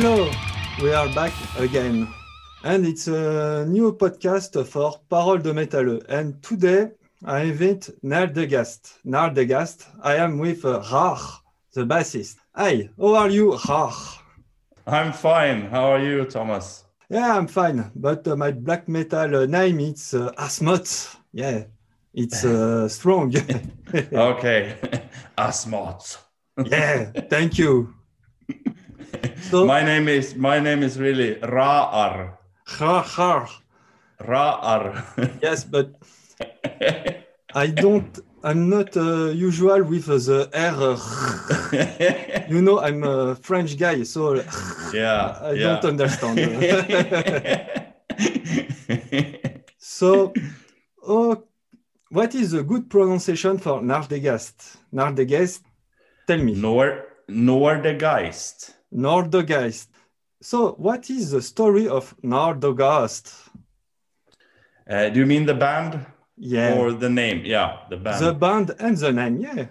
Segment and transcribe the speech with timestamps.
[0.00, 0.30] Hello,
[0.80, 2.06] we are back again.
[2.62, 6.04] And it's a new podcast for Parole de Métalleux.
[6.08, 6.92] And today
[7.24, 9.00] I invite Nard de Gast.
[9.04, 11.40] Nard de Gast, I am with uh, Rach,
[11.74, 12.36] the bassist.
[12.54, 14.20] Hi, how are you, Rach?
[14.86, 15.62] I'm fine.
[15.62, 16.84] How are you, Thomas?
[17.10, 17.90] Yeah, I'm fine.
[17.96, 20.32] But uh, my black metal uh, name it's uh.
[21.32, 21.64] Yeah,
[22.14, 23.34] it's uh, strong.
[24.12, 24.76] okay,
[25.36, 26.18] Asmoth.
[26.56, 27.94] yeah, thank you.
[29.42, 32.38] So, my name is my name is really Ra'ar.
[32.66, 33.48] Rach,
[34.20, 35.40] Ra'ar.
[35.42, 35.94] yes, but
[37.54, 38.18] I don't.
[38.44, 40.96] I'm not uh, usual with the R.
[42.48, 44.34] You know, I'm a French guy, so
[44.94, 45.38] yeah.
[45.42, 45.80] I yeah.
[45.80, 46.38] don't understand.
[49.78, 50.32] so,
[51.06, 51.44] oh,
[52.10, 54.78] what is a good pronunciation for Nardegast?
[54.94, 55.60] Nardegast,
[56.26, 56.54] tell me.
[56.54, 58.77] Nor Nordegeist.
[58.92, 59.88] Nordogast.
[60.40, 63.48] So, what is the story of Nordogast?
[64.88, 67.42] Uh, do you mean the band Yeah, or the name?
[67.44, 68.24] Yeah, the band.
[68.24, 69.36] the band and the name.
[69.38, 69.66] Yeah.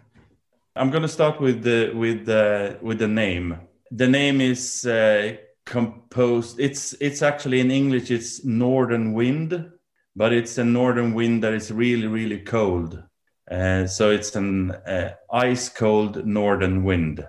[0.76, 3.58] I'm going to start with the with the with the name.
[3.90, 6.59] The name is uh, composed.
[6.59, 8.12] It's it's actually in English.
[8.12, 9.72] It's Northern Wind,
[10.16, 13.02] but it's a northern wind that is really really cold.
[13.50, 17.26] Uh, so it's an uh, ice cold northern wind.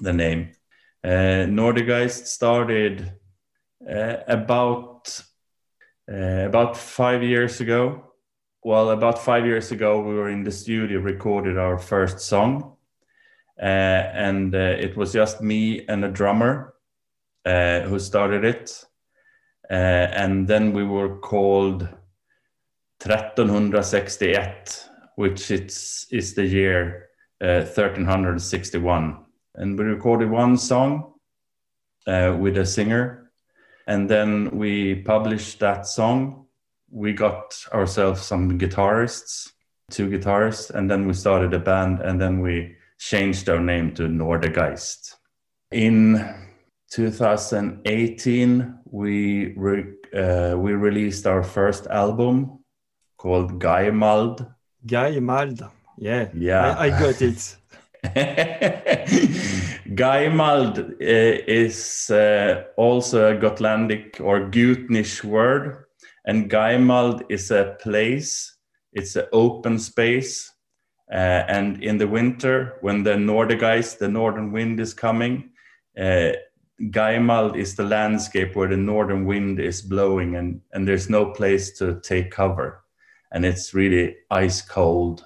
[0.00, 0.52] The name.
[1.02, 3.12] Uh, Nordigeist started
[3.88, 5.22] uh, about
[6.10, 8.10] uh, about five years ago
[8.62, 12.76] well, about five years ago, we were in the studio, recorded our first song.
[13.60, 16.74] Uh, and uh, it was just me and a drummer
[17.46, 18.84] uh, who started it.
[19.70, 21.82] And then we were called
[23.02, 24.44] 1361,
[25.16, 27.08] which it's, is the year
[27.40, 29.24] uh, 1361.
[29.54, 31.14] And we recorded one song
[32.06, 33.30] uh, with a singer.
[33.86, 36.40] And then we published that song
[36.90, 39.52] we got ourselves some guitarists,
[39.90, 44.02] two guitarists, and then we started a band, and then we changed our name to
[44.02, 45.14] Nordegeist.
[45.70, 46.34] In
[46.90, 52.58] 2018, we re- uh, we released our first album
[53.16, 54.52] called Gaimald.
[54.86, 55.62] Guy Mald.
[55.96, 56.28] Yeah.
[56.34, 56.74] Yeah.
[56.76, 57.56] I, I got it.
[59.94, 65.84] Gaimald uh, is uh, also a Gotlandic or Gutnish word
[66.24, 68.56] and Gaimald is a place,
[68.92, 70.52] it's an open space.
[71.12, 75.50] Uh, and in the winter, when the Nordegeist, the northern wind is coming,
[75.98, 76.32] uh,
[76.80, 81.76] Gaimald is the landscape where the northern wind is blowing and, and there's no place
[81.78, 82.84] to take cover.
[83.32, 85.24] And it's really ice cold.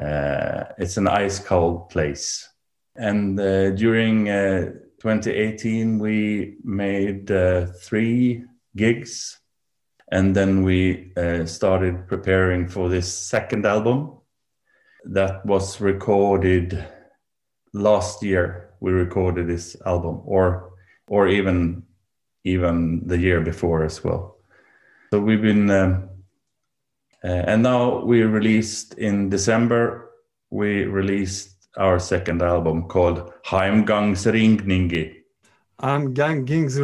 [0.00, 2.48] Uh, it's an ice cold place.
[2.96, 8.44] And uh, during uh, 2018, we made uh, three
[8.76, 9.38] gigs.
[10.10, 14.18] And then we uh, started preparing for this second album
[15.04, 16.84] that was recorded
[17.72, 18.70] last year.
[18.80, 20.72] We recorded this album or
[21.06, 21.82] or even
[22.44, 24.36] even the year before as well.
[25.10, 26.10] So we've been um,
[27.24, 30.10] and now we released in december
[30.50, 35.24] we released our second album called heimgangsringningi
[35.80, 36.78] I'm Gang Gings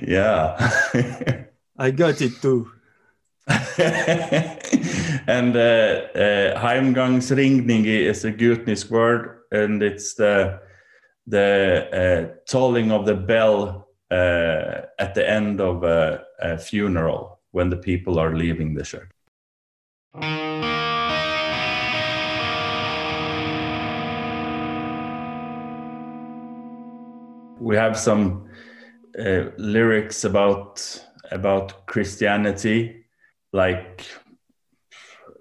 [0.00, 0.56] yeah.
[1.78, 2.72] I got it too.
[5.26, 10.60] and uh, uh, Heimgangsringningi is a Gutnisk word, and it's the
[11.26, 17.70] the uh, tolling of the bell uh, at the end of a, a funeral when
[17.70, 19.10] the people are leaving the church.
[27.60, 28.48] we have some
[29.18, 33.04] uh, lyrics about about Christianity,
[33.52, 34.04] like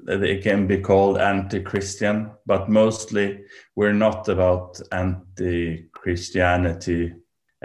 [0.03, 3.45] they can be called anti-Christian, but mostly
[3.75, 7.15] we're not about anti-Christianity.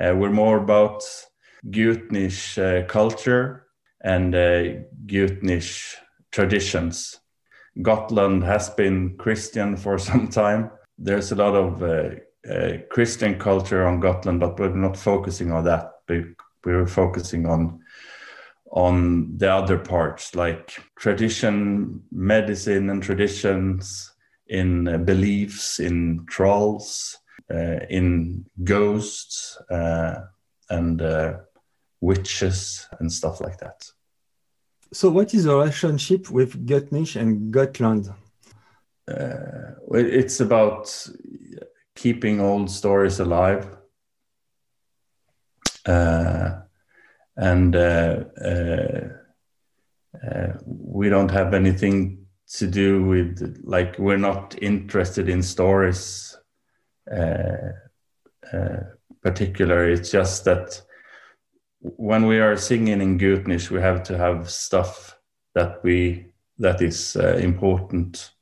[0.00, 1.02] Uh, we're more about
[1.70, 3.66] Gutnish uh, culture
[4.02, 5.94] and uh, Gutnish
[6.30, 7.20] traditions.
[7.80, 10.70] Gotland has been Christian for some time.
[10.98, 12.10] There's a lot of uh,
[12.50, 15.92] uh, Christian culture on Gotland, but we're not focusing on that.
[16.08, 16.24] We,
[16.64, 17.80] we're focusing on
[18.70, 24.12] on the other parts, like tradition, medicine, and traditions
[24.48, 27.16] in uh, beliefs in trolls,
[27.50, 30.14] in ghosts, uh,
[30.70, 31.34] and uh,
[32.00, 33.90] witches, and stuff like that.
[34.92, 38.12] So, what is the relationship with Gutnish and Gotland?
[39.06, 41.08] Uh, it's about
[41.94, 43.66] keeping old stories alive.
[45.86, 46.60] Uh,
[47.36, 49.08] and uh, uh,
[50.26, 56.40] uh, we don't have anything to do with like we're not interested in stories uh,
[56.40, 56.43] uh,
[59.22, 60.80] particular it's just that
[61.80, 65.18] when we are singing in Gutnish we have to have stuff
[65.54, 66.26] that we
[66.58, 68.34] that is uh, important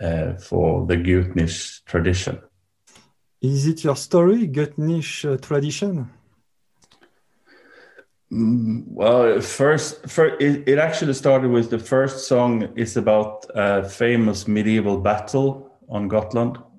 [0.00, 2.40] uh, for the Gutnish tradition.
[3.40, 6.10] Is it your story Gutnish uh, tradition?
[8.32, 13.88] Mm, well, first, first it, it, actually started with the first song is about a
[13.88, 16.75] famous medieval battle on Gotland, uh, uh,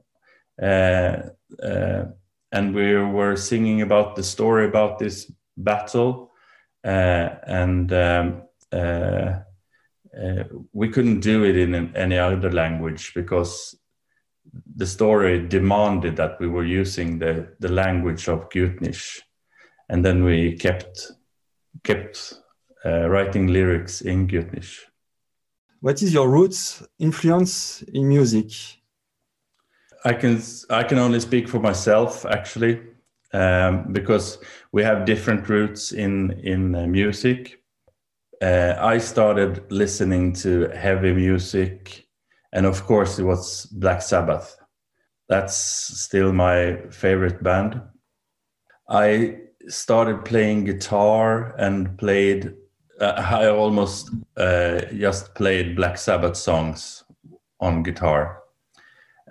[2.52, 6.32] and we were singing about the story about this battle,
[6.84, 9.40] uh, and um, uh,
[10.18, 10.44] uh,
[10.74, 13.76] we couldn't do it in any other language because
[14.76, 19.22] the story demanded that we were using the the language of Gutnish,
[19.90, 21.12] and then we kept
[21.84, 22.34] kept
[22.86, 24.80] uh, writing lyrics in Gutnish.
[25.82, 28.52] What is your roots influence in music?
[30.06, 32.82] I can I can only speak for myself actually,
[33.34, 34.40] um, because
[34.72, 37.62] we have different roots in in uh, music.
[38.42, 42.08] Uh, I started listening to heavy music,
[42.54, 44.58] and of course it was Black Sabbath.
[45.30, 47.82] That's still my favorite band.
[48.90, 52.54] I started playing guitar and played
[53.02, 57.04] uh, i almost uh, just played black sabbath songs
[57.60, 58.42] on guitar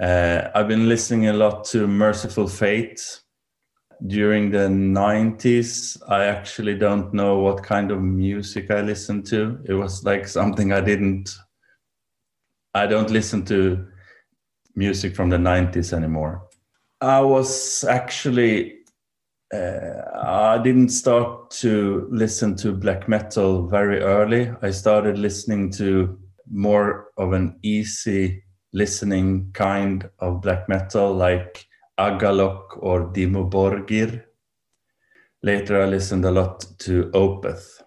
[0.00, 3.20] uh, i've been listening a lot to Mercyful Fate.
[4.06, 9.58] During the 90s i actually don't know what kind of music i listened to.
[9.64, 11.30] It was like something i didn't
[12.74, 13.86] i don't listen to
[14.74, 16.46] music from the 90s anymore.
[17.00, 18.76] I was actually
[19.54, 24.52] uh, I didn't start to listen to black metal very early.
[24.62, 26.18] I started listening to
[26.50, 28.42] more of an easy
[28.76, 31.66] listening kind of black metal like
[31.98, 34.22] Agalloch or Dimmu Borgir.
[35.42, 37.82] Later, I listened a lot to Opeth.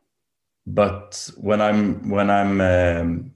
[0.66, 3.32] But when I'm when I'm um,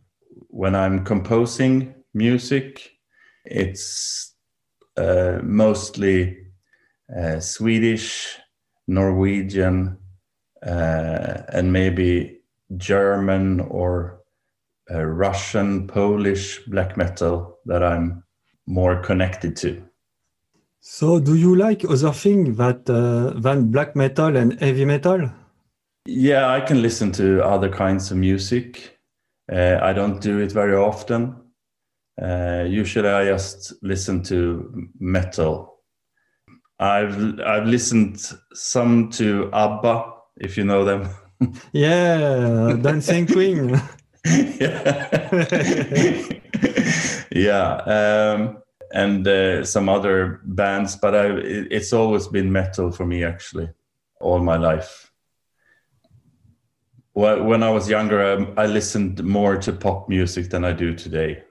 [0.49, 2.91] when I'm composing music,
[3.45, 4.33] it's
[4.97, 6.37] uh, mostly
[7.15, 8.35] uh, Swedish,
[8.87, 9.97] Norwegian,
[10.65, 12.41] uh, and maybe
[12.77, 14.22] German or
[14.91, 18.23] uh, Russian, Polish black metal that I'm
[18.67, 19.83] more connected to.
[20.79, 25.31] So, do you like other things that uh, than black metal and heavy metal?
[26.05, 28.99] Yeah, I can listen to other kinds of music.
[29.51, 31.35] Uh, I don't do it very often.
[32.21, 35.73] Uh, usually, I just listen to metal
[36.83, 38.19] I've I've listened
[38.53, 41.09] some to ABBA, if you know them.
[41.71, 43.81] yeah, Dancing Queen.
[44.25, 45.31] yeah,
[47.31, 48.57] yeah, um,
[48.93, 51.25] and uh, some other bands, but I
[51.71, 53.69] it's always been metal for me actually,
[54.21, 55.11] all my life.
[57.13, 61.43] When I was younger, um, I listened more to pop music than I do today.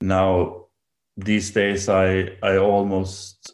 [0.00, 0.66] Now,
[1.16, 3.52] these days, I I almost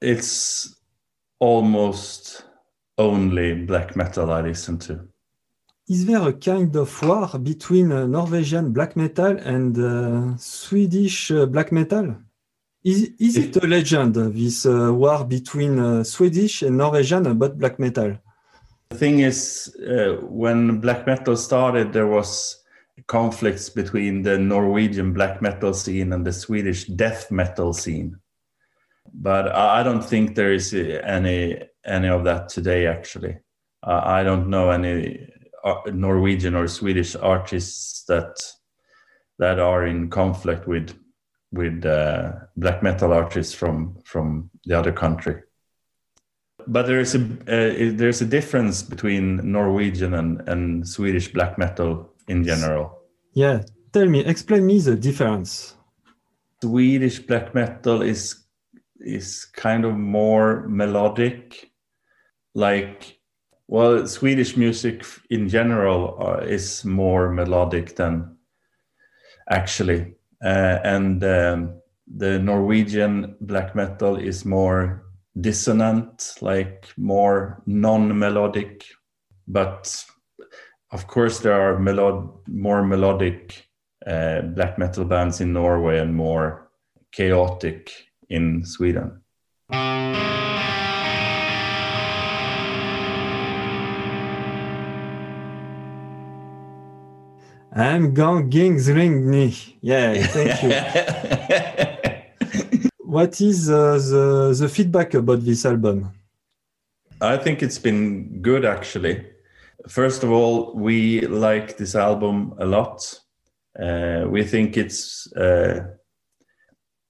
[0.00, 0.76] it's
[1.38, 2.44] almost
[2.98, 5.08] only black metal I listen to.
[5.88, 11.46] Is there a kind of war between uh, Norwegian black metal and uh, Swedish uh,
[11.46, 12.16] black metal?
[12.82, 17.78] Is, is it a legend, this uh, war between uh, Swedish and Norwegian about black
[17.78, 18.18] metal?
[18.90, 22.62] The thing is, uh, when black metal started, there was
[23.06, 28.18] conflicts between the Norwegian black metal scene and the Swedish death metal scene
[29.12, 32.86] but I don't think there is any any of that today.
[32.86, 33.38] Actually,
[33.82, 35.35] uh, I don't know any uh,
[35.92, 38.36] Norwegian or Swedish artists that
[39.38, 40.94] that are in conflict with
[41.52, 45.42] with uh, black metal artists from from the other country.
[46.66, 52.12] But there is a uh, there's a difference between Norwegian and, and Swedish black metal
[52.28, 53.02] in general.
[53.34, 55.76] Yeah, tell me, explain me the difference.
[56.62, 58.46] Swedish black metal is
[59.00, 61.70] is kind of more melodic
[62.54, 63.15] like
[63.68, 68.36] well swedish music in general uh, is more melodic than
[69.50, 71.80] actually uh, and um,
[72.16, 75.04] the norwegian black metal is more
[75.40, 78.84] dissonant like more non-melodic
[79.48, 80.04] but
[80.92, 83.66] of course there are melod- more melodic
[84.06, 86.70] uh, black metal bands in norway and more
[87.12, 87.90] chaotic
[88.28, 89.22] in Sweden.
[97.76, 98.48] I'm going
[98.86, 99.30] ring
[99.82, 100.70] Yeah, thank you.
[103.04, 106.10] what is uh, the, the feedback about this album?
[107.20, 109.26] I think it's been good actually.
[109.88, 113.20] First of all, we like this album a lot.
[113.78, 115.86] Uh, we think it's uh,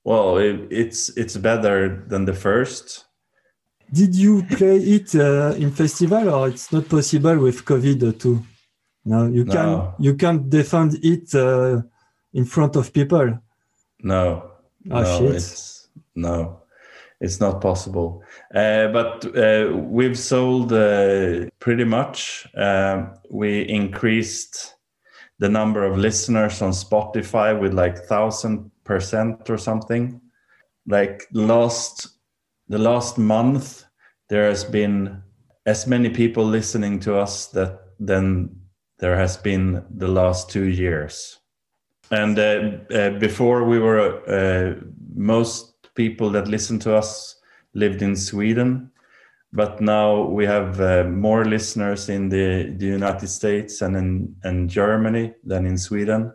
[0.03, 3.05] well, it, it's it's better than the first.
[3.93, 8.43] Did you play it uh, in festival or it's not possible with COVID too?
[9.07, 9.95] No, you can no.
[10.01, 11.81] you can't defend it uh,
[12.33, 13.39] in front of people.
[14.03, 14.51] No,
[14.91, 15.37] oh, no, shit.
[15.37, 16.61] it's no,
[17.21, 18.25] it's not possible.
[18.53, 22.49] Uh, but uh, we've sold uh, pretty much.
[22.57, 24.75] Um, we increased
[25.39, 30.21] the number of listeners on Spotify with like thousand percent or something.
[30.89, 32.09] Like last
[32.69, 33.85] the last month,
[34.31, 35.23] there has been
[35.65, 38.66] as many people listening to us that than
[38.99, 41.39] there has been the last two years.
[42.11, 44.81] And uh, uh, before we were, uh,
[45.15, 47.41] most people that listen to us
[47.75, 48.91] lived in Sweden,
[49.53, 54.71] but now we have uh, more listeners in the, the United States and in and
[54.71, 56.33] Germany than in Sweden.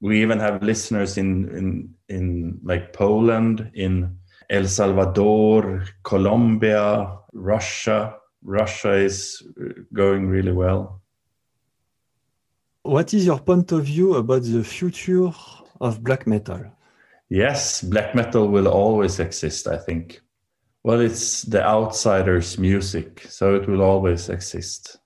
[0.00, 4.16] We even have listeners in, in, in like Poland, in
[4.50, 8.16] El Salvador, Colombia, Russia.
[8.42, 9.42] Russia is
[9.92, 11.01] going really well.
[12.82, 15.30] What is your point of view about the future
[15.80, 16.64] of black metal?
[17.28, 20.20] Yes, black metal will always exist, I think.
[20.82, 24.98] Well, it's the outsiders' music, so it will always exist.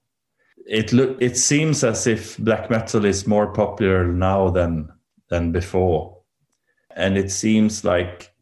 [0.67, 4.89] It look it seems as if black metal is more popular now than
[5.29, 6.17] than before.
[6.97, 8.33] And it seems like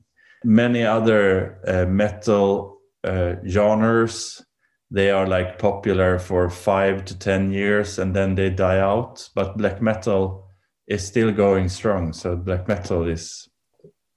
[0.45, 4.45] many other uh, metal uh, genres
[4.91, 9.29] they are like popular for five to ten years and then they die out.
[9.35, 10.49] But black metal
[10.87, 13.49] is still going strong so black metal is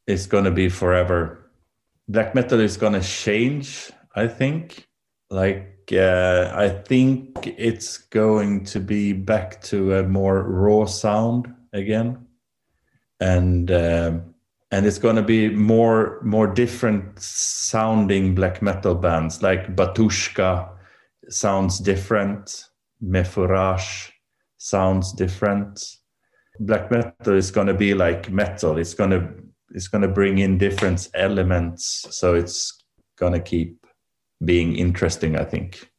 [0.06, 1.52] is going to be forever.
[2.08, 4.88] Black metal is going to change i think.
[5.30, 12.28] Like uh, i think it's going to be back to a more raw sound again.
[13.20, 14.36] And um,
[14.72, 20.70] and it's going to be more more different sounding black metal bands like Batushka
[21.30, 22.66] sounds different,
[23.04, 24.12] Mefurash
[24.58, 25.84] sounds different.
[26.60, 28.78] Black metal is going to be like metal.
[28.78, 29.28] It's going to
[29.72, 32.84] it's going to bring in different elements, so it's
[33.18, 33.86] going to keep
[34.44, 35.38] being interesting.
[35.38, 35.90] I think.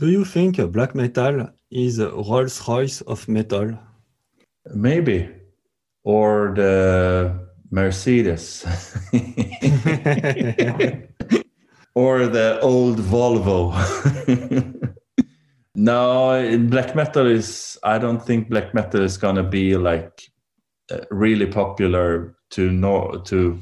[0.00, 3.78] Do you think black metal is a Rolls Royce of metal?
[4.74, 5.28] Maybe,
[6.04, 8.64] or the Mercedes.
[11.94, 13.72] or the old Volvo.
[15.74, 17.78] no, black metal is.
[17.82, 20.22] I don't think black metal is gonna be like
[20.90, 23.60] uh, really popular to no to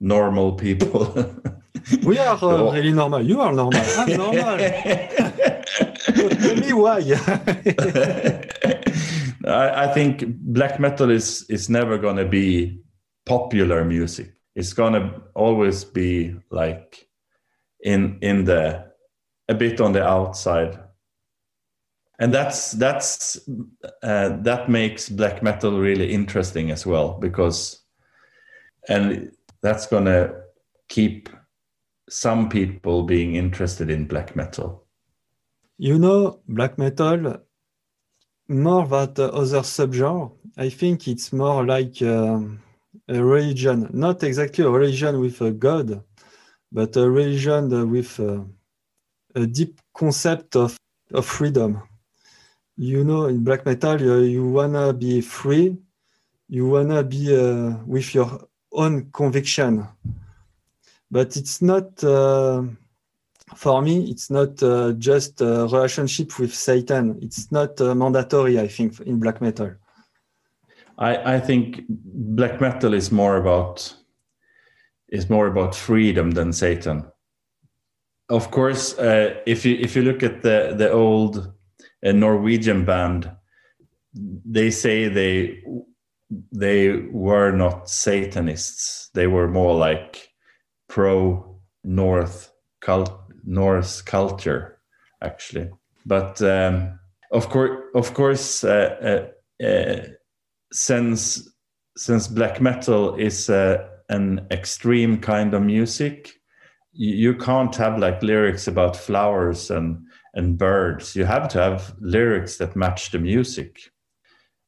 [0.00, 1.14] normal people.
[2.04, 3.22] we are uh, really normal.
[3.22, 3.80] You are normal.
[3.96, 4.58] I'm normal.
[4.58, 7.02] Tell me why.
[9.46, 12.80] I, I think black metal is is never gonna be
[13.26, 14.32] popular music.
[14.54, 17.08] It's gonna always be like
[17.80, 18.86] in in the
[19.48, 20.78] a bit on the outside
[22.18, 23.38] and that's that's
[24.02, 27.82] uh, that makes black metal really interesting as well because
[28.88, 30.32] and that's gonna
[30.88, 31.28] keep
[32.08, 34.86] some people being interested in black metal
[35.78, 37.36] you know black metal
[38.48, 42.40] more than the other subgenre i think it's more like uh,
[43.08, 46.02] a religion not exactly a religion with a god
[46.72, 48.40] but a religion with uh,
[49.36, 50.76] a deep concept of,
[51.12, 51.82] of freedom.
[52.76, 55.76] You know, in black metal, you, you wanna be free,
[56.48, 59.86] you wanna be uh, with your own conviction.
[61.10, 62.64] But it's not, uh,
[63.54, 67.18] for me, it's not uh, just a relationship with Satan.
[67.22, 69.72] It's not uh, mandatory, I think, in black metal.
[70.98, 73.94] I, I think black metal is more about
[75.08, 77.04] is more about freedom than Satan.
[78.28, 81.52] Of course, uh, if you if you look at the the old
[82.04, 83.30] uh, Norwegian band,
[84.14, 85.62] they say they
[86.52, 89.10] they were not Satanists.
[89.14, 90.30] They were more like
[90.88, 92.50] pro North
[92.80, 93.12] cult
[93.44, 94.80] Norse culture,
[95.22, 95.70] actually.
[96.04, 96.98] But um,
[97.30, 99.28] of course, of course, uh,
[99.62, 100.15] uh, uh
[100.72, 101.48] since
[101.96, 106.32] since black metal is a an extreme kind of music,
[106.92, 111.16] you, you can't have like lyrics about flowers and and birds.
[111.16, 113.80] You have to have lyrics that match the music,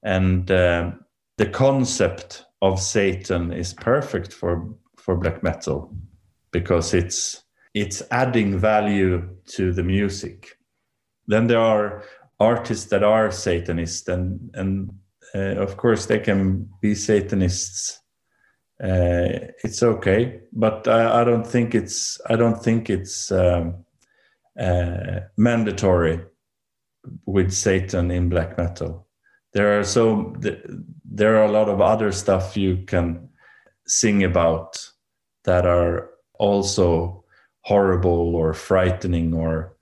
[0.03, 0.93] and uh,
[1.37, 5.95] the concept of Satan is perfect for for black metal
[6.51, 10.59] because it's it's adding value to the music.
[11.27, 12.03] Then there are
[12.41, 14.93] artists that are Satanists, and and uh,
[15.35, 18.01] of course they can be Satanists.
[18.83, 23.85] Uh, it's okay, but I, I, don't think it's I don't think it's um,
[24.59, 26.21] uh, mandatory
[27.27, 29.09] with Satan in black metal.
[29.53, 30.33] There are so
[31.05, 33.29] there are a lot of other stuff you can
[33.87, 34.79] sing about
[35.45, 37.25] that are also
[37.63, 39.77] horrible or frightening or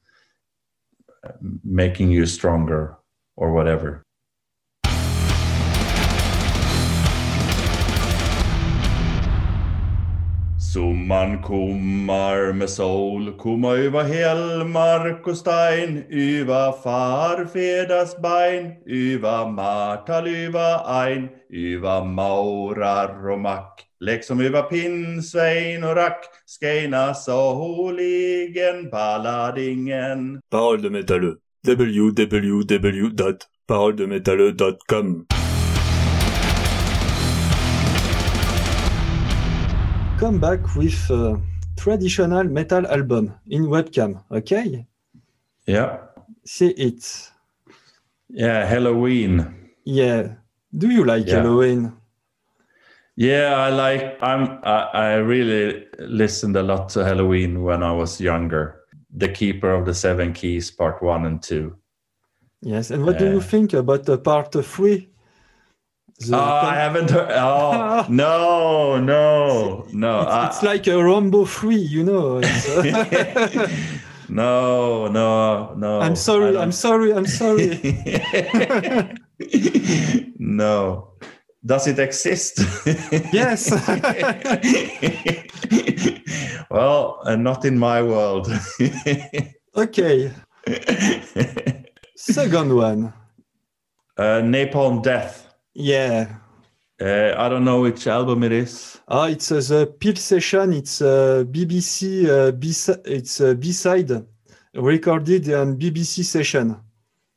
[1.65, 2.97] making you stronger
[3.37, 4.06] or whatever.
[10.77, 21.03] Summan kommer med sol, kommer över Helmark och Stein, över farfäders bein, över Martal, över
[21.03, 26.25] Ein, över Maurar och Mack, liksom över Pinsvein och Rack,
[26.61, 30.41] Skeina soligen balladingen.
[30.51, 31.03] Parole de
[40.19, 41.41] come back with a
[41.77, 44.87] traditional metal album in webcam, okay?
[45.67, 45.99] Yeah.
[46.45, 47.31] See it.
[48.31, 49.55] Yeah, Helloween.
[49.85, 50.37] Yeah.
[50.77, 51.35] Do you like yeah.
[51.35, 51.93] Helloween?
[53.17, 54.23] Yeah, I like.
[54.23, 54.59] I'm.
[54.63, 58.81] I, I really listened a lot to Helloween when I was younger.
[59.11, 61.77] The Keeper of the Seven Keys, Part One and Two.
[62.61, 65.09] Yes, and what uh, do you think about the Part Three?
[66.33, 67.31] Oh, I haven't heard.
[67.31, 70.21] Oh, no, no, no.
[70.23, 72.41] It's, I, it's like a Rambo free, you know.
[74.29, 76.01] no, no, no.
[76.01, 76.57] I'm sorry.
[76.57, 77.13] I'm sorry.
[77.13, 77.95] I'm sorry.
[80.39, 81.13] no.
[81.65, 82.61] Does it exist?
[83.33, 83.71] yes.
[86.71, 88.49] well, uh, not in my world.
[89.77, 90.33] okay.
[92.15, 93.13] Second one.
[94.17, 95.46] Uh, Napalm Death.
[95.77, 96.37] Yeah.
[96.99, 98.99] Uh, I don't know which album it is.
[99.09, 100.73] Ah, it's uh, the Peel Session.
[100.73, 102.27] It's uh, BBC.
[102.27, 102.69] Uh, B-
[103.05, 104.25] it's a uh, B-side
[104.75, 106.77] recorded on BBC session.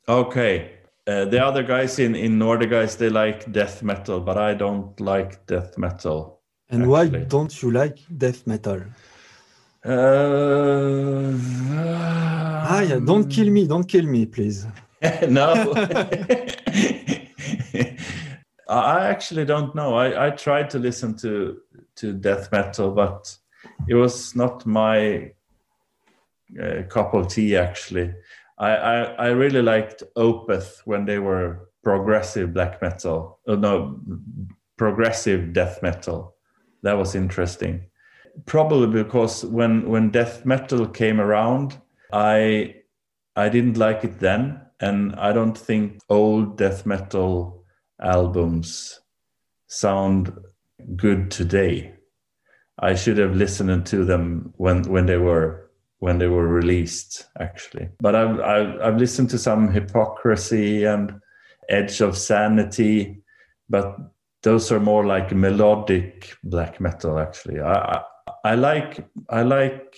[0.08, 0.70] Okay.
[1.06, 4.98] Uh, the other guys in in Nordic guys they like death metal, but I don't
[4.98, 6.40] like death metal.
[6.70, 6.92] And actually.
[6.92, 8.80] why don't you like death metal?
[9.84, 11.34] Uh,
[12.64, 13.00] ah, yeah.
[13.04, 13.66] Don't kill me.
[13.66, 14.66] Don't kill me, please.
[15.28, 15.74] no.
[18.70, 19.94] I actually don't know.
[19.94, 21.60] I, I tried to listen to
[21.96, 23.36] to death metal, but
[23.88, 25.32] it was not my
[26.62, 27.56] uh, cup of tea.
[27.56, 28.14] Actually,
[28.58, 33.38] I, I, I really liked Opeth when they were progressive black metal.
[33.46, 34.00] Oh, no,
[34.76, 36.34] progressive death metal.
[36.82, 37.86] That was interesting.
[38.46, 41.78] Probably because when when death metal came around,
[42.12, 42.76] I
[43.34, 47.59] I didn't like it then, and I don't think old death metal
[48.02, 49.00] albums
[49.66, 50.32] sound
[50.96, 51.94] good today.
[52.78, 57.88] I should have listened to them when when they were when they were released actually.
[58.00, 61.20] But I've I've, I've listened to some hypocrisy and
[61.68, 63.22] Edge of Sanity,
[63.68, 63.96] but
[64.42, 67.60] those are more like melodic black metal actually.
[67.60, 68.02] I I,
[68.44, 69.96] I like I like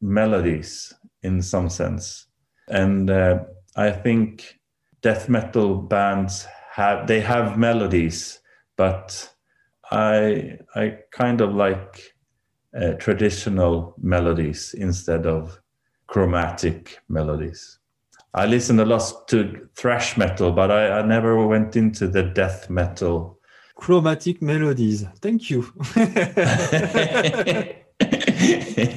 [0.00, 2.26] melodies in some sense,
[2.68, 3.40] and uh,
[3.76, 4.60] I think
[5.02, 6.46] death metal bands
[6.80, 8.40] have they have melodies,
[8.76, 9.34] but
[9.90, 12.14] I I kind of like
[12.80, 15.60] uh, traditional melodies instead of
[16.06, 17.78] chromatic melodies.
[18.32, 22.70] I listened a lot to thrash metal, but I, I never went into the death
[22.70, 23.38] metal.
[23.74, 25.04] Chromatic melodies.
[25.20, 25.66] Thank you.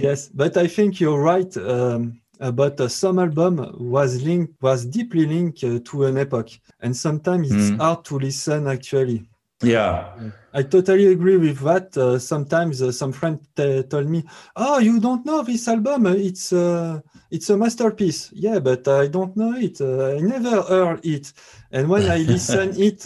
[0.07, 1.57] yes, but I think you're right.
[1.57, 6.49] Um, but uh, some album was linked was deeply linked uh, to an epoch
[6.81, 7.79] and sometimes it's mm.
[7.79, 9.27] hard to listen actually.
[9.61, 10.13] Yeah.
[10.53, 11.95] I totally agree with that.
[11.95, 14.23] Uh, sometimes uh, some friend told me
[14.55, 16.05] oh you don't know this album.
[16.07, 16.99] It's uh,
[17.31, 18.29] it's a masterpiece.
[18.33, 19.79] Yeah but i don't know it.
[19.81, 21.31] I never heard it.
[21.71, 23.03] And when i listen it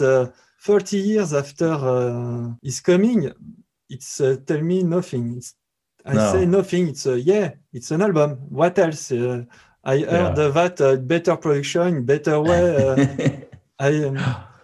[0.60, 3.32] 30 years after it's coming
[3.88, 5.36] it's tell me nothing.
[5.36, 5.54] It's
[6.04, 6.32] I no.
[6.32, 6.88] say nothing.
[6.88, 8.38] It's a, yeah, it's an album.
[8.48, 9.12] What else?
[9.12, 9.44] Uh,
[9.84, 10.48] I heard yeah.
[10.48, 12.76] that uh, better production, better way.
[12.76, 13.28] Uh,
[13.78, 14.18] I um,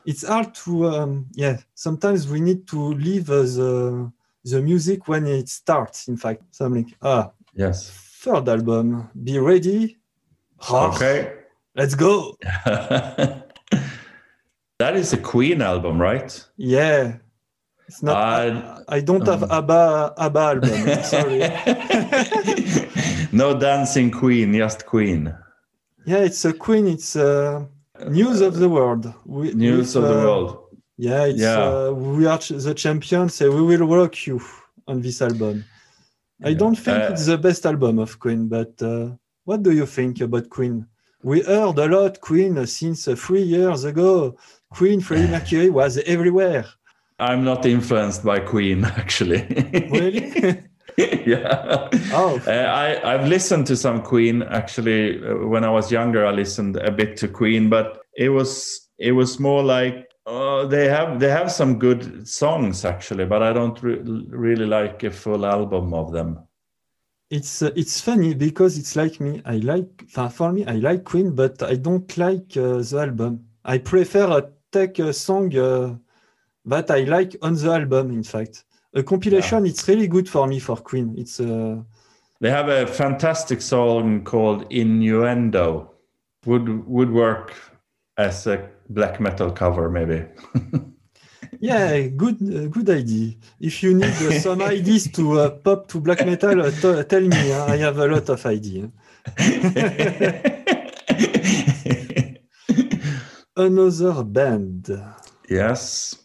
[0.07, 1.59] it's hard to um, yeah.
[1.75, 4.13] Sometimes we need to leave the
[4.45, 6.09] the music when it starts.
[6.09, 6.93] In fact, something.
[7.03, 7.91] Ah, Yes.
[8.23, 9.09] third album.
[9.23, 9.99] Be ready.
[10.69, 11.33] Ah, Okay.
[11.77, 12.37] Let's go.
[14.79, 16.47] that is a Queen album, right?
[16.57, 17.19] Yeah.
[17.89, 18.17] It's not.
[18.17, 21.03] Uh, I don't have um, ABBA ABBA album.
[21.13, 21.41] Sorry.
[23.33, 25.35] no dancing Queen, just Queen.
[26.07, 26.87] yeah, it's a Queen.
[26.89, 27.65] It's uh,
[28.09, 29.13] news of the world.
[29.27, 30.59] We, News with, of the uh, world.
[30.97, 31.59] Yeah, it's Yeah.
[31.63, 33.41] Uh, we are the champions.
[33.41, 34.41] And we will rock you
[34.87, 35.65] on this album.
[36.43, 36.59] I Yeah.
[36.59, 39.11] don't think Uh, it's the best album of Queen, but uh,
[39.45, 40.87] what do you think about Queen?
[41.23, 44.37] We heard a lot Queen since uh, three years ago.
[44.71, 46.65] Queen Freddie Mercury was everywhere.
[47.31, 49.43] I'm not influenced by Queen, actually.
[49.91, 50.63] Really?
[51.27, 51.89] yeah.
[52.13, 55.25] oh, Uh, I, I've listened to some Queen actually.
[55.25, 59.13] Uh, when I was younger, I listened a bit to Queen, but it was it
[59.13, 63.83] was more like uh, they have they have some good songs actually, but I don't
[63.83, 66.39] re- really like a full album of them.
[67.31, 69.43] it's uh, it's funny because it's like me.
[69.45, 73.41] I like for me, I like Queen, but I don't like uh, the album.
[73.65, 74.27] I prefer
[74.71, 75.97] take a song uh,
[76.67, 78.11] that I like on the album.
[78.11, 81.15] In fact, a compilation it's really good for me for Queen.
[81.19, 81.83] It's uh,
[82.41, 85.91] They have a fantastic song called "Innuendo."
[86.47, 87.53] Would would work
[88.17, 90.25] as a black metal cover, maybe.
[91.61, 93.35] yeah, good uh, good idea.
[93.61, 97.23] If you need uh, some ideas to uh, pop to black metal, uh, t- tell
[97.23, 97.53] me.
[97.53, 98.91] I have a lot of ideas.
[103.57, 104.91] Another band.
[105.49, 106.17] yes,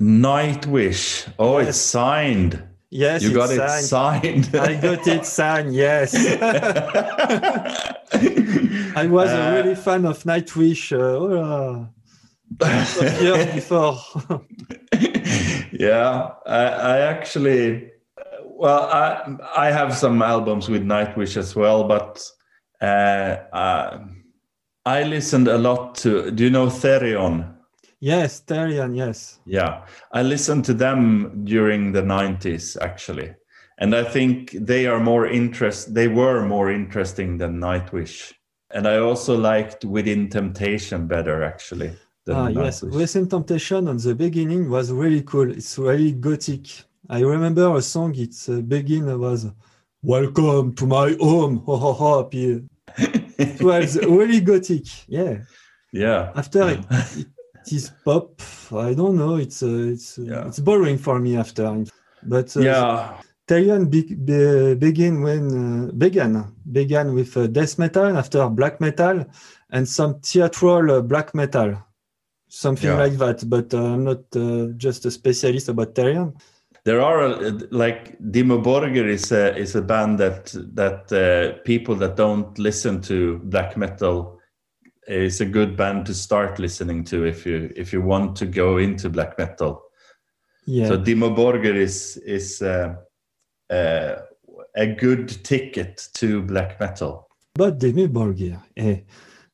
[0.00, 1.32] Nightwish.
[1.38, 2.62] Oh, it's signed.
[2.90, 3.84] Yes, you got it signed.
[4.46, 4.56] signed.
[4.56, 5.74] I got it signed.
[5.74, 6.14] Yes.
[8.96, 11.88] I was a Uh, really fan of Nightwish uh, oh,
[12.62, 13.98] uh, years before.
[15.72, 17.90] yeah, I, I actually,
[18.44, 22.22] well, I I have some albums with Nightwish as well, but
[22.80, 23.98] uh, uh,
[24.86, 26.30] I listened a lot to.
[26.30, 27.53] Do you know Therion?
[28.04, 29.40] Yes, Therion, yes.
[29.46, 33.34] Yeah, I listened to them during the '90s actually,
[33.78, 35.94] and I think they are more interest.
[35.94, 38.32] They were more interesting than Nightwish,
[38.70, 41.92] and I also liked Within Temptation better actually.
[42.28, 42.82] Ah, yes.
[42.82, 45.50] Recent Temptation on the beginning was really cool.
[45.50, 46.66] It's really gothic.
[47.10, 48.14] I remember a song.
[48.16, 49.46] Its uh, begin was
[50.02, 52.22] "Welcome to my home." Ho ho ho!
[52.22, 52.62] happy.
[53.36, 54.86] It was really gothic.
[55.08, 55.38] Yeah.
[55.92, 56.32] yeah.
[56.34, 57.26] After it, it
[57.72, 58.40] is pop.
[58.72, 59.36] I don't know.
[59.36, 60.46] It's uh, it's uh, Yeah.
[60.48, 61.84] it's boring for me after.
[62.22, 63.20] But uh, yeah.
[63.46, 69.26] Therion be, be, begin when uh, began began with uh, death metal after black metal
[69.70, 71.76] and some theatrical uh, black metal,
[72.48, 72.96] something Yeah.
[72.98, 73.48] like that.
[73.48, 76.32] But uh, I'm not uh, just a specialist about Therion.
[76.84, 77.38] There are
[77.70, 83.00] like Dimmu Borgir is a is a band that that uh, people that don't listen
[83.02, 84.38] to black metal
[85.06, 88.78] is a good band to start listening to if you if you want to go
[88.78, 89.82] into black metal.
[90.66, 92.94] Yeah, So Dimmu Borgir is is uh,
[93.70, 94.16] uh,
[94.74, 97.28] a good ticket to black metal.
[97.54, 99.00] but Dimmu Borgir, eh,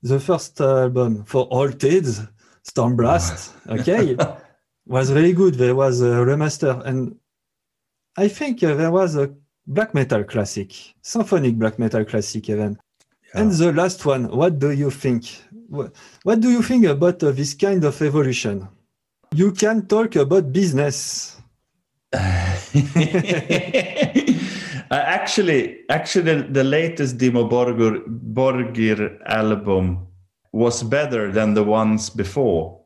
[0.02, 2.22] the first album for all kids,
[2.64, 4.16] Stormblåst, okay,
[4.86, 5.54] was really good.
[5.54, 7.16] There was a remaster, and
[8.16, 9.34] I think uh, there was a
[9.66, 12.78] black metal classic, symphonic black metal classic even.
[13.34, 15.24] And the last one, what do you think?
[15.68, 18.68] What, do you think about uh, this kind of evolution?
[19.32, 21.36] You can talk about business.
[24.92, 28.02] Uh, actually, actually, the latest Dimmu Borgir,
[28.34, 30.08] Borgir album
[30.50, 32.80] was better than the ones before.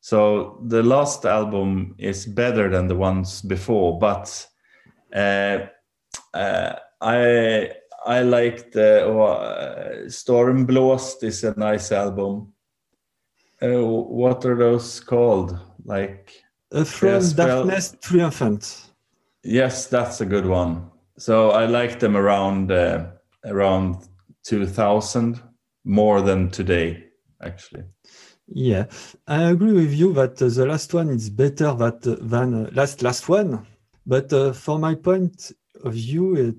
[0.00, 4.46] So the last album is better than the ones before, but
[5.14, 5.58] uh,
[6.32, 7.72] uh, I
[8.06, 12.52] I like the uh, Stormblåst is a nice album.
[13.62, 15.58] Uh, what are those called?
[15.84, 16.32] Like
[16.72, 18.92] Uh, from Darkness Triumphant.
[19.42, 20.90] Yes, that's a good one.
[21.18, 23.10] So I like them around uh,
[23.44, 24.08] around
[24.44, 25.42] 2000
[25.84, 27.04] more than today,
[27.42, 27.84] actually.
[28.46, 28.86] Yeah,
[29.26, 33.02] I agree with you that uh, the last one is better that, than uh, last
[33.02, 33.66] last one.
[34.06, 35.52] But uh, for my point
[35.84, 36.56] of view, it,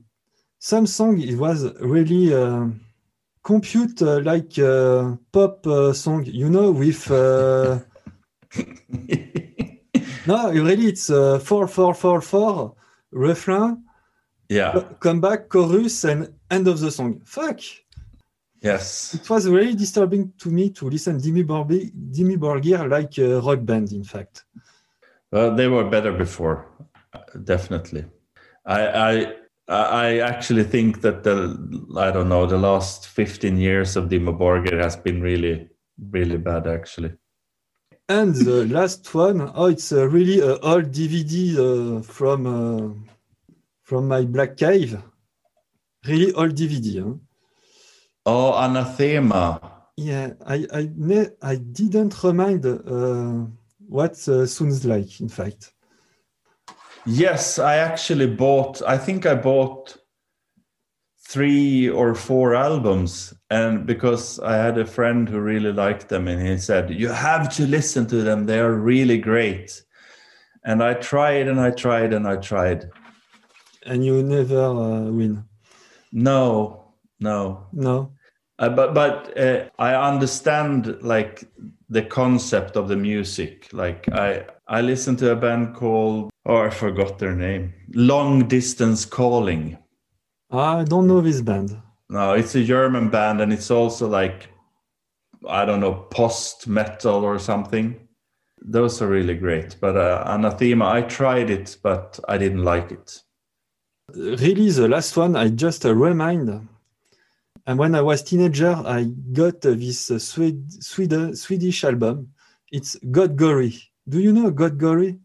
[0.61, 2.67] some song it was really uh,
[3.43, 7.79] compute uh, like uh, pop uh, song, you know, with uh,
[10.27, 12.75] no, really it's uh, four four four four
[13.11, 13.83] refrain,
[14.49, 14.83] yeah.
[14.99, 17.19] come back chorus and end of the song.
[17.25, 17.59] Fuck.
[18.61, 19.15] Yes.
[19.15, 23.65] It was really disturbing to me to listen Dimmu Borgir, Dimmu Borgir like a rock
[23.65, 24.43] band, in fact.
[25.31, 26.67] Well, they were better before.
[27.43, 28.05] definitely.
[28.63, 29.33] I, I
[29.71, 31.57] I actually think that the
[31.97, 35.69] I don't know the last 15 years of Dimmu Borgir has been really
[36.11, 37.13] really bad actually.
[38.09, 42.93] And the last one, oh, it's uh, really an old DVD uh, from uh,
[43.83, 45.01] from my Black Cave.
[46.05, 47.03] Really old DVD.
[47.03, 47.13] Huh?
[48.25, 49.61] Oh, Anathema.
[49.95, 53.45] Yeah, I I, I didn't remind uh,
[53.87, 55.21] what uh, sounds like.
[55.21, 55.73] In fact.
[57.05, 58.81] Yes, I actually bought.
[58.83, 59.97] I think I bought
[61.31, 66.45] three or four albums and because i had a friend who really liked them and
[66.45, 69.81] he said you have to listen to them they are really great.
[70.65, 72.89] And i tried and i tried and i tried.
[73.85, 75.45] And you never uh, win?
[76.11, 77.67] No no.
[77.71, 78.11] No?
[78.59, 81.45] Uh, but but uh, i understand like
[81.89, 83.69] the concept of the music.
[83.71, 89.05] Like i i listen to a band called oh i forgot their name long distance
[89.05, 89.77] calling
[90.51, 91.81] I don't know this band.
[92.09, 94.49] No, it's a German band, and it's also like
[95.47, 98.07] I don't know post metal or something.
[98.61, 99.77] Those are really great.
[99.79, 103.21] But uh, Anathema, I tried it, but I didn't like it.
[104.13, 106.67] Really, the last one, I just uh, remind.
[107.65, 112.33] And when I was teenager, I got uh, this uh, Swed- Sweden, Swedish album.
[112.71, 113.81] It's Godgory.
[114.09, 115.19] Do you know Godgory?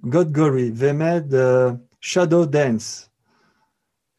[0.00, 0.70] Godgory.
[0.70, 3.08] They made uh, Shadow Dance.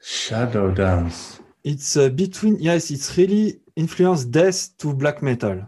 [0.02, 1.40] Shadow Dance.
[1.64, 5.66] It's uh, between, yes, it's really influenced death to black metal.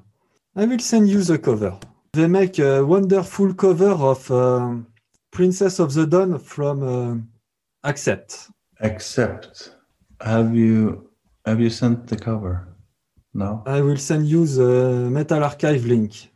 [0.55, 1.77] I will send you the cover.
[2.13, 4.75] They make a wonderful cover of uh,
[5.31, 8.49] Princess of the Dawn from uh, Accept.
[8.81, 9.75] Accept.
[10.19, 11.09] Have you
[11.45, 12.67] have you sent the cover?
[13.33, 13.63] No.
[13.65, 16.29] I will send you the Metal Archive link.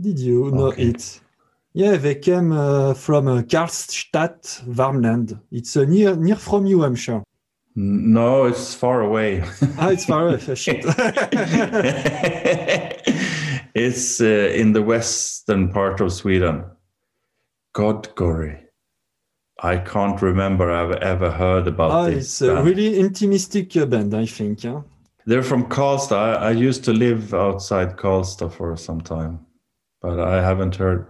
[0.00, 1.20] Did you know it?
[1.76, 5.38] Yeah, they came uh, from uh, Karlstad, Värmland.
[5.50, 7.22] It's uh, near near from you, I'm sure.
[7.74, 9.42] No, it's far away.
[9.78, 10.38] Ah, it's far away.
[10.54, 10.84] Shit.
[13.74, 16.64] it's uh, in the western part of Sweden.
[17.74, 18.62] Godgory.
[19.62, 22.24] I can't remember I've ever heard about Ah, this.
[22.24, 22.66] it's a band.
[22.66, 24.62] really intimistic uh, band, I think.
[24.62, 24.80] huh?
[25.26, 26.16] They're from Karlstad.
[26.16, 29.40] I, I used to live outside Karlstad for some time,
[30.00, 31.06] but I haven't heard.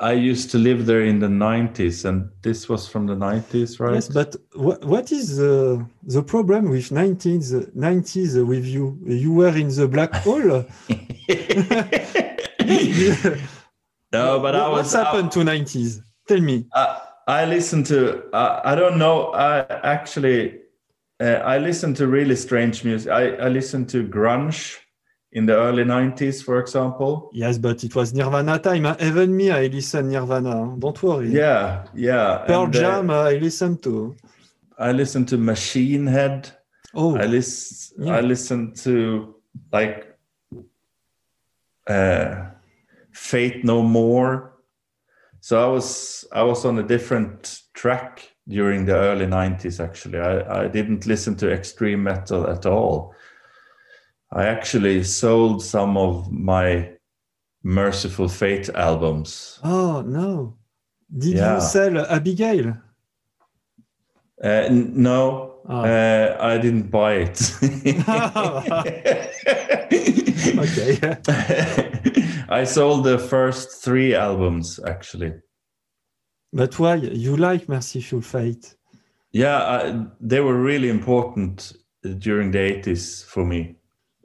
[0.00, 3.94] I used to live there in the 90s, and this was from the 90s, right?
[3.94, 8.98] Yes, but wh- what is the the problem with 19s, 90s with you?
[9.06, 10.40] You were in the black hole.
[14.12, 14.78] no, but I was.
[14.78, 16.02] What's happened to 90s?
[16.26, 16.66] Tell me.
[16.74, 18.24] I, I listened to.
[18.32, 19.32] I I don't know.
[19.32, 20.58] I actually,
[21.20, 23.12] uh, I listened to really strange music.
[23.12, 24.79] I, I listened to grunge
[25.32, 27.30] in the early 90s, for example.
[27.32, 28.86] Yes, but it was Nirvana time.
[29.00, 30.76] Even me, I listen Nirvana.
[30.78, 31.30] Don't worry.
[31.30, 32.44] Yeah, yeah.
[32.46, 34.16] Pearl and, uh, Jam, uh, I listen to.
[34.78, 36.50] I listened to Machine Head.
[36.94, 38.06] Oh, I listen.
[38.06, 38.16] Yeah.
[38.16, 39.36] I listened to
[39.72, 40.18] like
[41.86, 42.46] uh,
[43.12, 44.56] Faith No More.
[45.40, 49.82] So I was I was on a different track during the early '90s.
[49.82, 53.14] Actually, I, I didn't listen to extreme metal at all.
[54.32, 56.90] I actually sold some of my
[57.64, 59.58] Mercyful Fate albums.
[59.64, 60.56] oh no.
[61.18, 61.54] Did Yeah.
[61.56, 62.76] you sell Abigail?
[64.42, 65.82] Uh, no, Ah.
[65.84, 67.38] uh, I didn't buy it.
[70.58, 70.98] Okay.
[72.48, 75.32] I sold the first three albums actually.
[76.52, 76.94] but why?
[76.96, 78.76] You like Mercyful Fate?
[79.32, 81.72] Yeah, I, they were really important
[82.18, 83.76] during the 80s for me.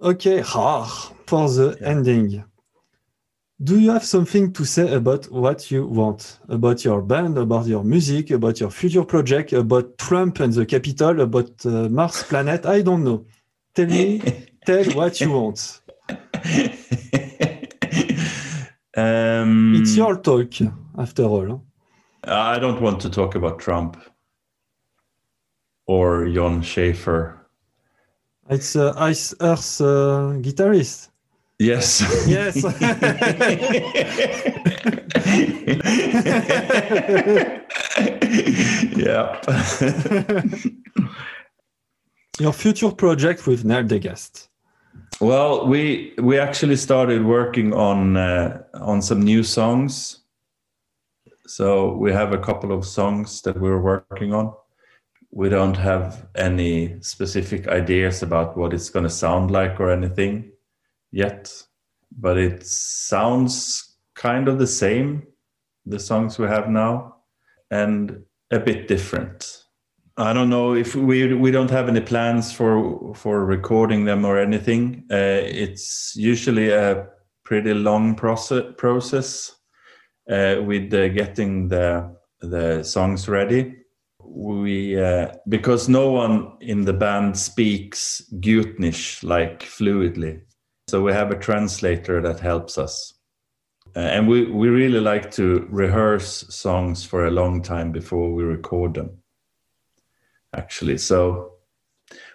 [0.02, 1.88] Okay, ah, for the Yeah.
[1.90, 2.44] ending.
[3.64, 6.40] Do you have something to say about what you want?
[6.50, 11.22] About your band, about your music, about your future project, about Trump and the Capitol,
[11.22, 12.66] about uh, Mars planet?
[12.66, 13.26] I don't know.
[13.74, 14.20] Tell me,
[14.66, 15.82] tell what you want.
[18.98, 20.52] um, It's your talk,
[20.98, 21.64] after all.
[22.26, 23.96] I don't want to talk about Trump
[25.88, 27.45] or Jon Schaffer.
[28.50, 31.10] It's uh, Iced Earth uh, guitarist.
[31.58, 32.02] Yes.
[32.28, 32.64] Yes.
[38.98, 39.42] yeah.
[42.40, 44.50] Your future project with Neil Degast.
[45.22, 50.20] well, we we actually started working on uh, on some new songs.
[51.48, 54.54] So we have a couple of songs that we're working on.
[55.36, 60.54] We don't have any specific ideas about what it's going to sound like or anything
[61.12, 61.52] yet,
[62.18, 65.28] but it sounds kind of the same
[65.86, 67.18] the songs we have now
[67.70, 69.64] and a bit different.
[70.18, 74.40] I don't know if we we don't have any plans for for recording them or
[74.40, 75.04] anything.
[75.12, 77.08] Uh, it's usually a
[77.44, 79.54] pretty long process process
[80.32, 83.76] uh, with uh, getting the the songs ready.
[84.28, 90.42] We uh, because no one in the band speaks Gutnish like fluidly,
[90.88, 93.14] so we have a translator that helps us.
[93.96, 98.44] Uh, and we, we really like to rehearse songs for a long time before we
[98.44, 99.18] record them
[100.56, 100.98] actually.
[100.98, 101.54] So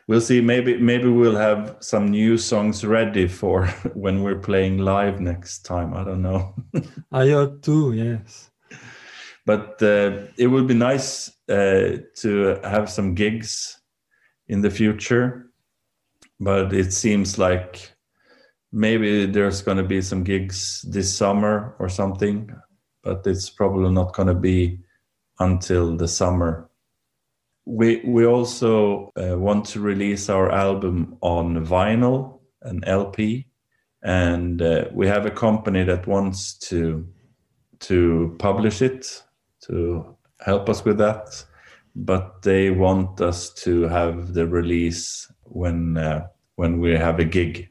[0.06, 0.40] we'll see.
[0.40, 5.94] Maybe maybe we'll have some new songs ready for when we're playing live next time.
[5.94, 6.54] I don't know.
[7.12, 8.50] I hope too yes.
[9.46, 13.80] But uh, it would be nice to have some gigs
[14.48, 15.50] in the future
[16.38, 17.92] but it seems like
[18.72, 22.50] maybe there's going to be some gigs this summer or something
[23.02, 24.78] but it's probably not going to be
[25.38, 26.70] until the summer.
[27.64, 33.46] We we also uh, want to release our album on vinyl and lp
[34.02, 37.06] and uh, we have a company that wants to
[37.80, 39.22] to publish it
[39.62, 41.44] to help us with that
[41.94, 46.26] but they want us to have the release when uh,
[46.56, 47.70] when we have a gig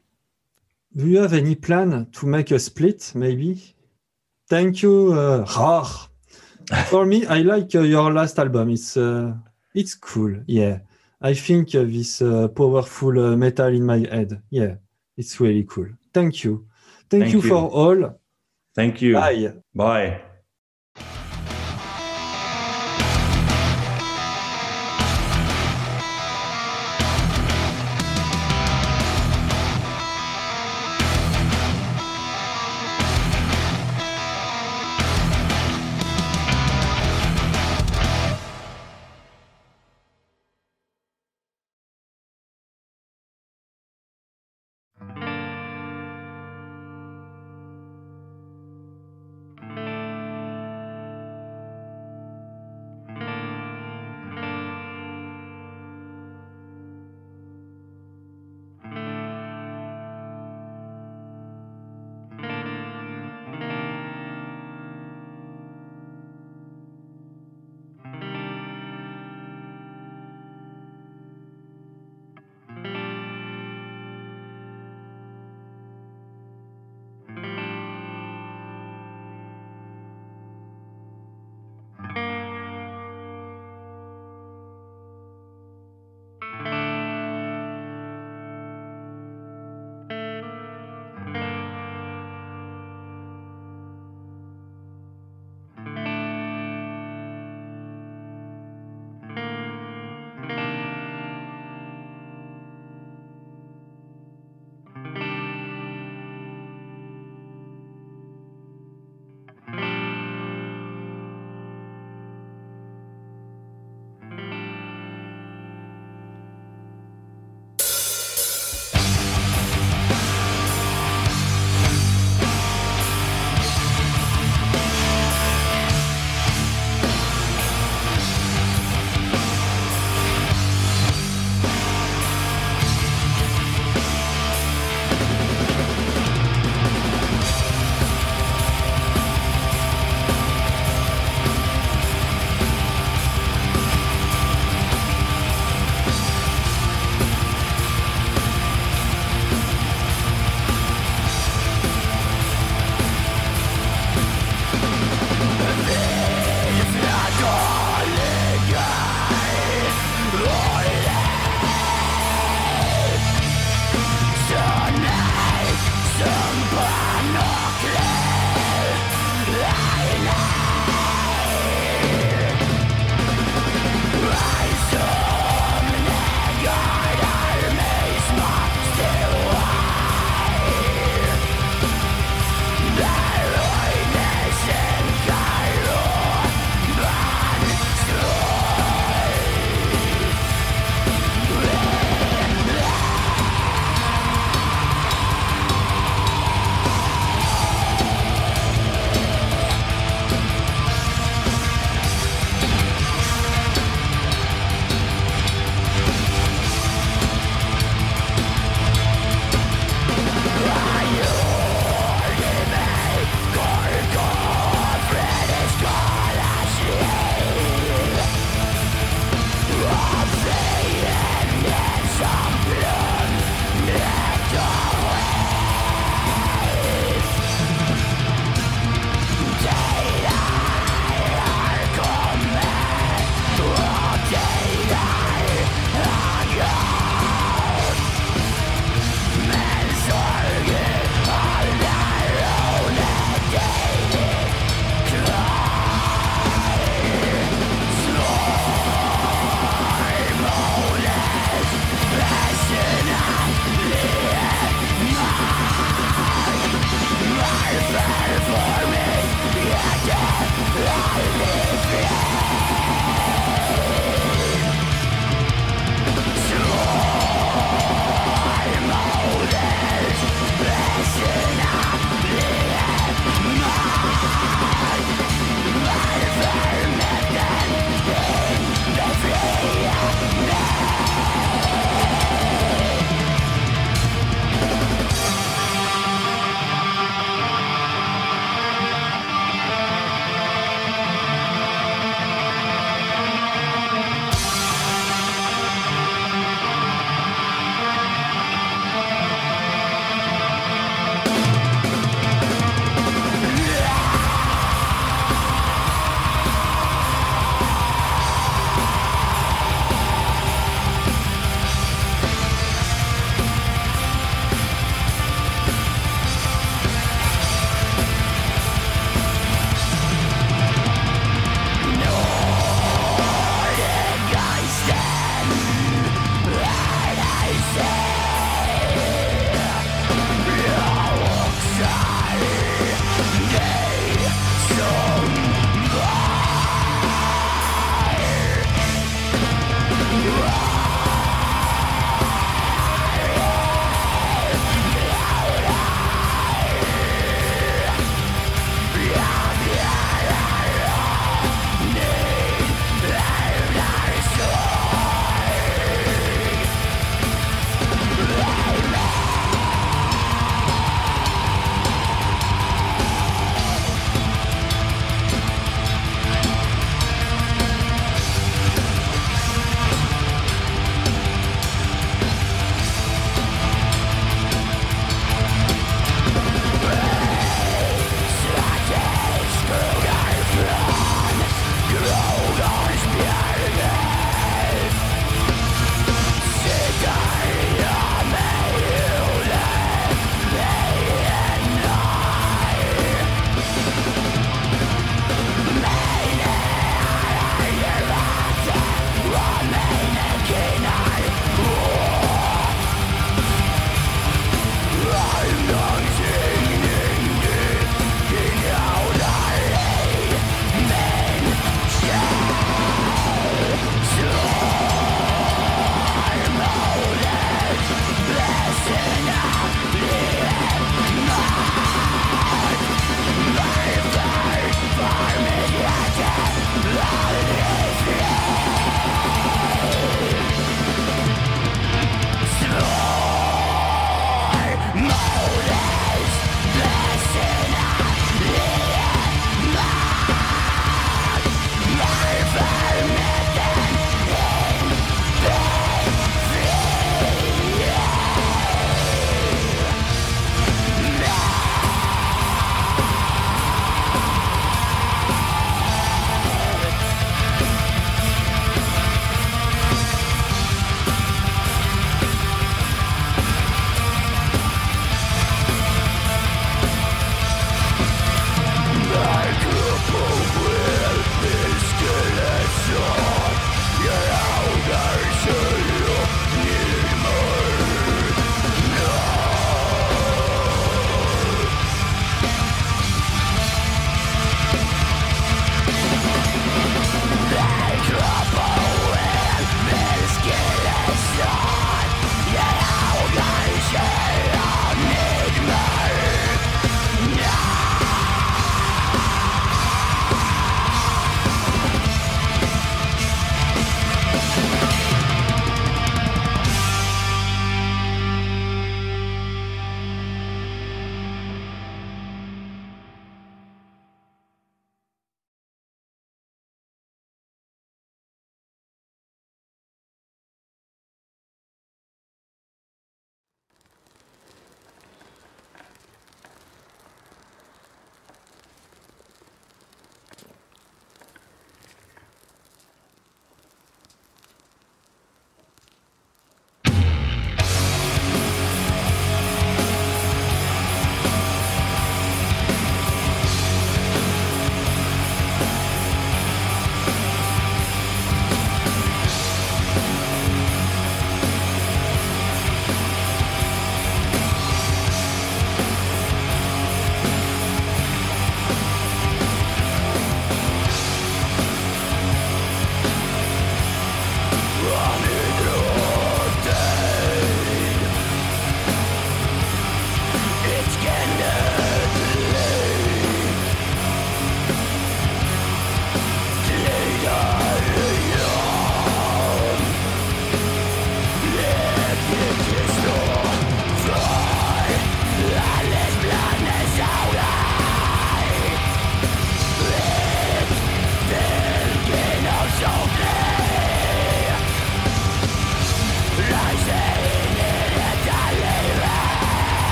[0.96, 3.62] do you have any plan to make a split, maybe?
[4.48, 5.44] Thank you, uh,
[6.88, 8.70] For me, I like uh, your last album.
[8.70, 9.34] It's uh,
[9.74, 10.42] it's cool.
[10.46, 10.80] Yeah,
[11.20, 14.42] I think uh, this uh, powerful uh, metal in my head.
[14.50, 14.74] Yeah,
[15.16, 15.88] it's really cool.
[16.12, 16.66] Thank you.
[17.08, 18.20] Thank, Thank you, you for all.
[18.74, 19.14] Thank you.
[19.14, 19.52] Bye.
[19.74, 20.29] Bye.